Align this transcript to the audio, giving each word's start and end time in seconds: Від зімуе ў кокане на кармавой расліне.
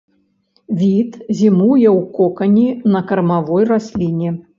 Від 0.79 1.11
зімуе 1.41 1.89
ў 1.97 1.99
кокане 2.17 2.69
на 2.95 3.03
кармавой 3.13 3.63
расліне. 3.73 4.29